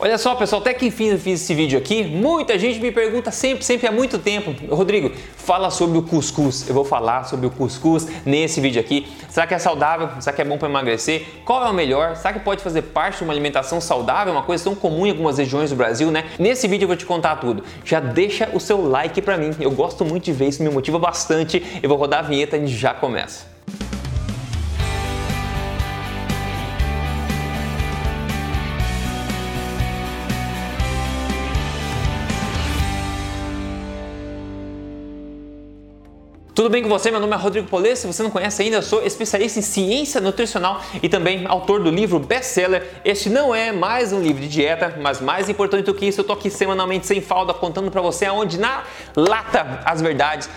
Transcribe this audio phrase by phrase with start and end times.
[0.00, 2.04] Olha só, pessoal, até que enfim eu fiz esse vídeo aqui.
[2.04, 6.68] Muita gente me pergunta sempre, sempre há muito tempo, Rodrigo, fala sobre o cuscuz.
[6.68, 9.08] Eu vou falar sobre o cuscuz nesse vídeo aqui.
[9.28, 10.08] Será que é saudável?
[10.20, 11.26] Será que é bom para emagrecer?
[11.44, 12.14] Qual é o melhor?
[12.14, 14.32] Será que pode fazer parte de uma alimentação saudável?
[14.32, 16.26] Uma coisa tão comum em algumas regiões do Brasil, né?
[16.38, 17.64] Nesse vídeo eu vou te contar tudo.
[17.84, 19.50] Já deixa o seu like para mim.
[19.58, 21.80] Eu gosto muito de ver isso, me motiva bastante.
[21.82, 23.57] Eu vou rodar a vinheta e já começa.
[36.58, 37.08] Tudo bem com você?
[37.08, 37.94] Meu nome é Rodrigo Polê.
[37.94, 41.88] Se você não conhece ainda, eu sou especialista em ciência nutricional e também autor do
[41.88, 42.84] livro best-seller.
[43.04, 46.24] Este não é mais um livro de dieta, mas mais importante do que isso, eu
[46.24, 48.82] tô aqui semanalmente sem falda contando para você aonde na
[49.14, 50.50] lata as verdades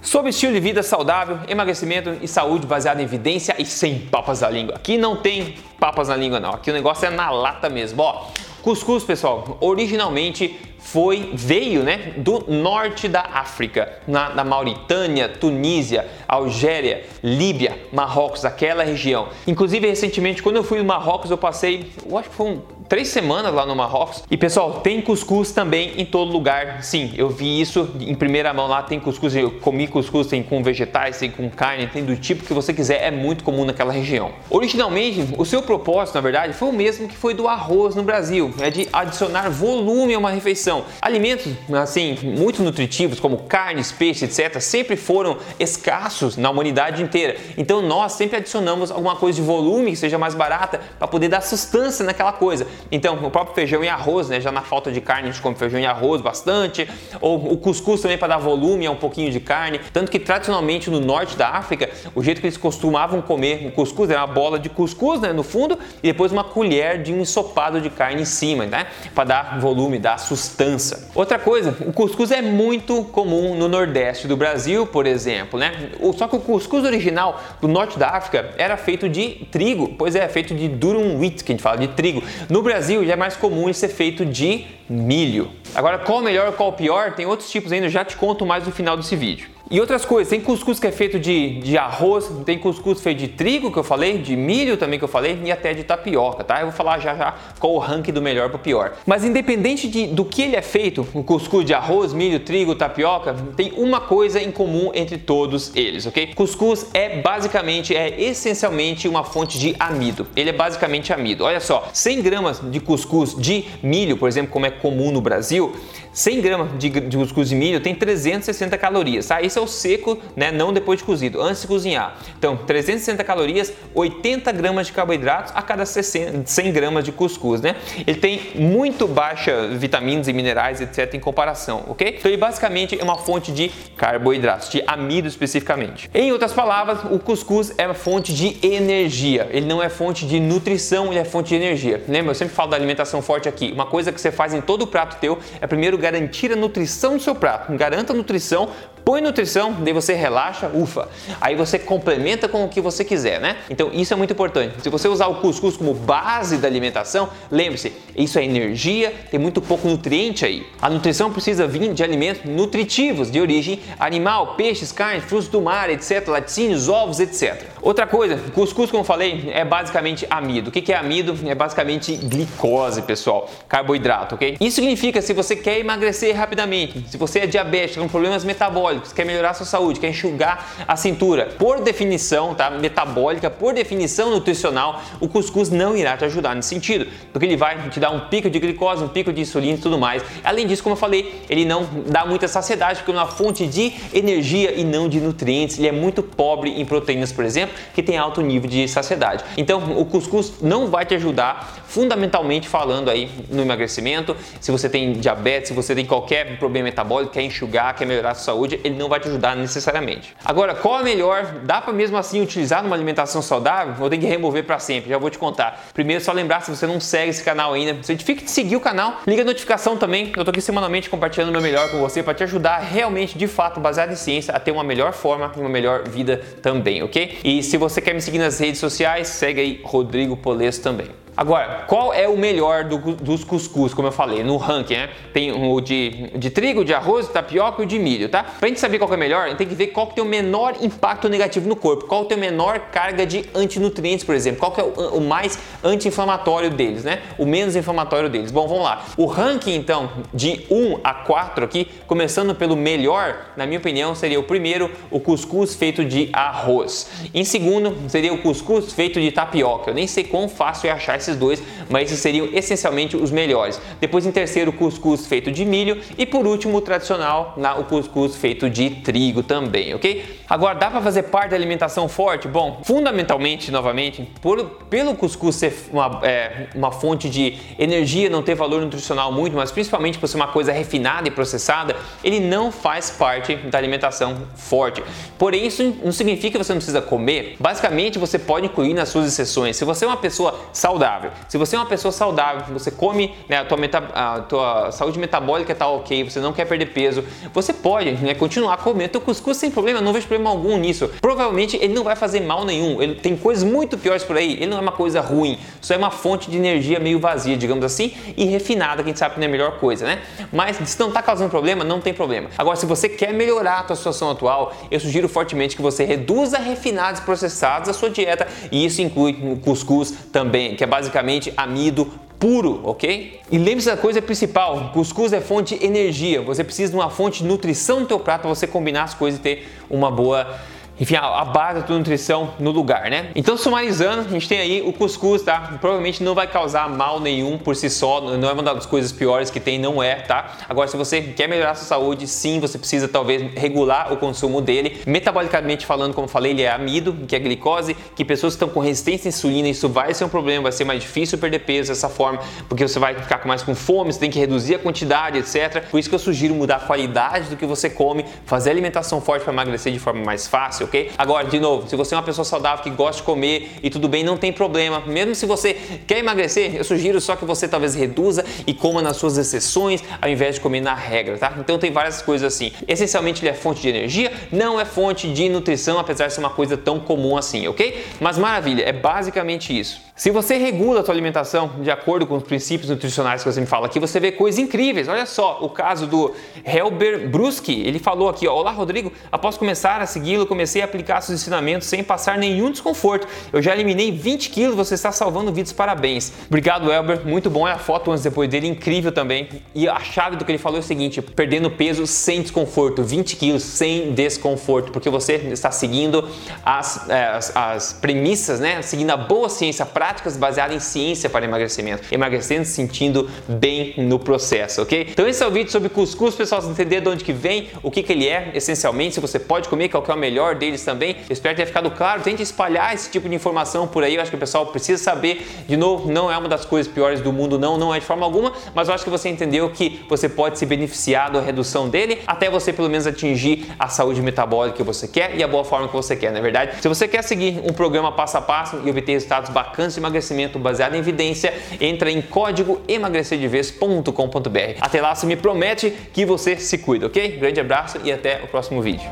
[0.00, 4.50] sobre estilo de vida saudável, emagrecimento e saúde baseado em evidência e sem papas na
[4.50, 4.76] língua.
[4.76, 8.00] Aqui não tem papas na língua não, aqui o negócio é na lata mesmo.
[8.00, 8.28] Ó,
[8.62, 17.78] cuscuz, pessoal, originalmente foi veio né, do norte da África, na, Mauritânia, Tunísia, Algéria, Líbia,
[17.92, 19.28] Marrocos, aquela região.
[19.46, 23.08] Inclusive, recentemente, quando eu fui no Marrocos, eu passei, eu acho que foi um, três
[23.08, 24.24] semanas lá no Marrocos.
[24.30, 26.82] E pessoal, tem cuscuz também em todo lugar.
[26.82, 28.82] Sim, eu vi isso em primeira mão lá.
[28.82, 32.54] Tem cuscuz, eu comi cuscuz, tem com vegetais, tem com carne, tem do tipo que
[32.54, 33.04] você quiser.
[33.04, 34.32] É muito comum naquela região.
[34.48, 38.52] Originalmente, o seu propósito, na verdade, foi o mesmo que foi do arroz no Brasil,
[38.60, 40.84] é de adicionar volume a uma refeição.
[41.00, 47.36] Alimentos, assim, muito nutritivos, como carnes, peixes, etc., sempre foram escassos na humanidade inteira.
[47.56, 51.40] Então nós sempre adicionamos alguma coisa de volume que seja mais barata para poder dar
[51.42, 52.66] sustância naquela coisa.
[52.90, 54.40] Então, o próprio feijão e arroz, né?
[54.40, 56.88] Já na falta de carne, a gente come feijão e arroz bastante.
[57.20, 59.80] Ou o cuscuz também para dar volume a um pouquinho de carne.
[59.92, 64.10] Tanto que tradicionalmente no norte da África, o jeito que eles costumavam comer o cuscuz
[64.10, 67.80] era uma bola de cuscuz né, no fundo e depois uma colher de um ensopado
[67.80, 68.86] de carne em cima, né?
[69.14, 70.68] Para dar volume, dar sustância
[71.14, 75.90] Outra coisa, o cuscuz é muito comum no nordeste do Brasil, por exemplo, né?
[76.16, 80.28] Só que o cuscuz original do norte da África era feito de trigo, pois é,
[80.28, 82.22] feito de durum wheat, que a gente fala de trigo.
[82.48, 85.50] No Brasil já é mais comum ele ser feito de milho.
[85.74, 87.14] Agora, qual o melhor, qual o pior?
[87.14, 89.48] Tem outros tipos ainda, eu já te conto mais no final desse vídeo.
[89.70, 93.28] E outras coisas, tem cuscuz que é feito de, de arroz, tem cuscuz feito de
[93.28, 96.60] trigo que eu falei, de milho também que eu falei e até de tapioca, tá?
[96.60, 98.94] Eu vou falar já já qual o ranking do melhor para o pior.
[99.04, 103.36] Mas independente de, do que ele é feito, o cuscuz de arroz, milho, trigo, tapioca,
[103.58, 106.28] tem uma coisa em comum entre todos eles, ok?
[106.34, 110.26] Cuscuz é basicamente, é essencialmente uma fonte de amido.
[110.34, 111.44] Ele é basicamente amido.
[111.44, 115.74] Olha só, 100 gramas de cuscuz de milho, por exemplo, como é comum no Brasil,
[116.10, 119.42] 100 gramas de, de cuscuz de milho tem 360 calorias, tá?
[119.42, 120.50] Isso o seco, né?
[120.50, 122.16] Não depois de cozido, antes de cozinhar.
[122.38, 127.76] Então, 360 calorias, 80 gramas de carboidratos a cada 100 gramas de cuscuz, né?
[128.06, 131.14] Ele tem muito baixa vitaminas e minerais, etc.
[131.14, 132.16] em comparação, ok?
[132.18, 136.10] Então, ele basicamente é uma fonte de carboidratos, de amido especificamente.
[136.14, 139.48] Em outras palavras, o cuscuz é uma fonte de energia.
[139.50, 142.02] Ele não é fonte de nutrição, ele é fonte de energia.
[142.08, 142.30] Lembra?
[142.30, 143.72] Eu sempre falo da alimentação forte aqui.
[143.72, 147.16] Uma coisa que você faz em todo o prato teu é primeiro garantir a nutrição
[147.16, 147.72] do seu prato.
[147.76, 148.70] Garanta a nutrição,
[149.08, 151.08] põe nutrição, daí você relaxa, ufa.
[151.40, 153.56] Aí você complementa com o que você quiser, né?
[153.70, 154.82] Então isso é muito importante.
[154.82, 159.62] Se você usar o cuscuz como base da alimentação, lembre-se, isso é energia, tem muito
[159.62, 160.66] pouco nutriente aí.
[160.82, 165.88] A nutrição precisa vir de alimentos nutritivos, de origem animal, peixes, carnes, frutos do mar,
[165.88, 167.62] etc, laticínios, ovos, etc.
[167.80, 170.68] Outra coisa, cuscuz, como falei, é basicamente amido.
[170.68, 171.34] O que é amido?
[171.48, 174.58] É basicamente glicose, pessoal, carboidrato, ok?
[174.60, 179.24] Isso significa se você quer emagrecer rapidamente, se você é diabético, com problemas metabólicos, quer
[179.24, 182.70] melhorar a sua saúde, quer enxugar a cintura, por definição, tá?
[182.70, 187.88] Metabólica, por definição nutricional, o cuscuz não irá te ajudar nesse sentido, porque ele vai
[187.90, 190.22] te dar um pico de glicose, um pico de insulina e tudo mais.
[190.44, 193.92] Além disso, como eu falei, ele não dá muita saciedade, porque é uma fonte de
[194.12, 195.78] energia e não de nutrientes.
[195.78, 199.44] Ele é muito pobre em proteínas, por exemplo, que tem alto nível de saciedade.
[199.56, 204.36] Então, o cuscuz não vai te ajudar, fundamentalmente falando aí no emagrecimento.
[204.60, 208.34] Se você tem diabetes, se você tem qualquer problema metabólico, quer enxugar, quer melhorar a
[208.34, 210.34] sua saúde, ele não vai te ajudar necessariamente.
[210.44, 211.44] Agora, qual é melhor?
[211.64, 213.94] Dá para mesmo assim utilizar numa alimentação saudável?
[214.00, 215.10] Ou tem que remover para sempre?
[215.10, 215.88] Já vou te contar.
[215.94, 219.20] Primeiro, só lembrar se você não segue esse canal ainda, certifique de seguir o canal,
[219.26, 220.32] liga a notificação também.
[220.36, 223.46] Eu tô aqui semanalmente compartilhando o meu melhor com você para te ajudar realmente, de
[223.46, 227.38] fato, baseado em ciência, a ter uma melhor forma e uma melhor vida também, ok?
[227.44, 231.08] E se você quer me seguir nas redes sociais, segue aí Rodrigo Polesso também.
[231.38, 235.10] Agora, qual é o melhor do, dos cuscuz, como eu falei, no ranking, né?
[235.32, 238.42] Tem o de, de trigo, de arroz, de tapioca e o de milho, tá?
[238.42, 240.26] Pra gente saber qual é melhor, a gente tem que ver qual que tem o
[240.26, 244.72] menor impacto negativo no corpo, qual tem a menor carga de antinutrientes, por exemplo, qual
[244.72, 247.22] que é o, o mais anti-inflamatório deles, né?
[247.38, 248.50] O menos inflamatório deles.
[248.50, 249.04] Bom, vamos lá.
[249.16, 254.40] O ranking, então, de 1 a 4 aqui, começando pelo melhor, na minha opinião, seria
[254.40, 257.08] o primeiro, o cuscuz feito de arroz.
[257.32, 259.92] Em segundo, seria o cuscuz feito de tapioca.
[259.92, 263.80] Eu nem sei quão fácil é achar esses dois, mas esses seriam essencialmente os melhores.
[264.00, 266.00] Depois, em terceiro, o cuscuz feito de milho.
[266.16, 270.37] E por último, o tradicional, o cuscuz feito de trigo também, ok?
[270.48, 272.48] Agora, dá para fazer parte da alimentação forte?
[272.48, 278.54] Bom, fundamentalmente, novamente, por, pelo cuscuz ser uma, é, uma fonte de energia, não ter
[278.54, 283.10] valor nutricional muito, mas principalmente por ser uma coisa refinada e processada, ele não faz
[283.10, 285.04] parte da alimentação forte.
[285.36, 287.56] Porém, isso não significa que você não precisa comer.
[287.60, 289.76] Basicamente, você pode incluir nas suas exceções.
[289.76, 293.58] Se você é uma pessoa saudável, se você é uma pessoa saudável, você come, né,
[293.58, 297.22] a, tua meta, a tua saúde metabólica está ok, você não quer perder peso,
[297.52, 301.10] você pode né, continuar comendo o cuscuz sem problema, não vejo problema algum nisso.
[301.20, 304.66] Provavelmente ele não vai fazer mal nenhum, ele tem coisas muito piores por aí, ele
[304.66, 308.12] não é uma coisa ruim, só é uma fonte de energia meio vazia, digamos assim,
[308.36, 310.20] e refinada, que a gente sabe que não é a melhor coisa, né?
[310.52, 312.50] Mas se não está causando problema, não tem problema.
[312.56, 316.58] Agora, se você quer melhorar a sua situação atual, eu sugiro fortemente que você reduza
[316.58, 322.80] refinados processados da sua dieta e isso inclui cuscuz também, que é basicamente amido puro,
[322.84, 323.40] ok?
[323.50, 327.42] E lembre-se da coisa principal, cuscuz é fonte de energia, você precisa de uma fonte
[327.42, 330.58] de nutrição no teu prato para você combinar as coisas e ter uma boa
[331.00, 333.30] enfim, a, base da tua nutrição no lugar, né?
[333.34, 335.78] Então, sumarizando, a gente tem aí o cuscuz, tá?
[335.80, 339.50] Provavelmente não vai causar mal nenhum por si só, não é uma das coisas piores
[339.50, 340.56] que tem, não é, tá?
[340.68, 344.60] Agora, se você quer melhorar a sua saúde, sim, você precisa talvez regular o consumo
[344.60, 345.00] dele.
[345.06, 348.80] Metabolicamente falando, como falei, ele é amido, que é glicose, que pessoas que estão com
[348.80, 352.08] resistência à insulina, isso vai ser um problema, vai ser mais difícil perder peso dessa
[352.08, 355.84] forma, porque você vai ficar mais com fome, você tem que reduzir a quantidade, etc.
[355.88, 359.44] Por isso que eu sugiro mudar a qualidade do que você come, fazer alimentação forte
[359.44, 361.12] para emagrecer de forma mais fácil, ok?
[361.16, 364.08] Agora, de novo, se você é uma pessoa saudável que gosta de comer e tudo
[364.08, 365.00] bem, não tem problema.
[365.06, 365.74] Mesmo se você
[366.06, 370.28] quer emagrecer, eu sugiro só que você talvez reduza e coma nas suas exceções ao
[370.28, 371.54] invés de comer na regra, tá?
[371.58, 372.72] Então tem várias coisas assim.
[372.86, 376.50] Essencialmente ele é fonte de energia, não é fonte de nutrição, apesar de ser uma
[376.50, 378.04] coisa tão comum assim, ok?
[378.20, 380.07] Mas maravilha, é basicamente isso.
[380.18, 383.68] Se você regula a sua alimentação de acordo com os princípios nutricionais que você me
[383.68, 385.06] fala aqui, você vê coisas incríveis.
[385.06, 386.34] Olha só, o caso do
[386.64, 391.40] Helber Bruski, ele falou aqui, Olá Rodrigo, após começar a segui-lo, comecei a aplicar seus
[391.40, 393.28] ensinamentos sem passar nenhum desconforto.
[393.52, 396.32] Eu já eliminei 20 quilos, você está salvando vidas, parabéns.
[396.48, 399.48] Obrigado, Helber, muito bom é a foto antes e depois dele, incrível também.
[399.72, 403.36] E a chave do que ele falou é o seguinte, perdendo peso sem desconforto, 20
[403.36, 406.28] quilos sem desconforto, porque você está seguindo
[406.64, 411.28] as, é, as, as premissas, né, seguindo a boa ciência prática práticas baseadas em ciência
[411.28, 415.06] para emagrecimento, emagrecendo se sentindo bem no processo, ok?
[415.10, 417.90] Então esse é o vídeo sobre cuscuz, pessoal, você entender de onde que vem, o
[417.90, 420.82] que que ele é, essencialmente, se você pode comer, qual que é o melhor deles
[420.82, 421.16] também.
[421.28, 424.30] Eu espero ter ficado claro, tente espalhar esse tipo de informação por aí, eu acho
[424.30, 425.46] que o pessoal precisa saber.
[425.68, 428.24] De novo, não é uma das coisas piores do mundo, não, não é de forma
[428.24, 432.22] alguma, mas eu acho que você entendeu que você pode se beneficiar da redução dele,
[432.26, 435.86] até você pelo menos atingir a saúde metabólica que você quer e a boa forma
[435.86, 436.80] que você quer, na é verdade?
[436.80, 440.94] Se você quer seguir um programa passo a passo e obter resultados bacanas emagrecimento baseado
[440.94, 444.78] em evidência, entra em código emagrecerdeves.com.br.
[444.80, 447.36] Até lá, você me promete que você se cuida, ok?
[447.38, 449.08] Grande abraço e até o próximo vídeo.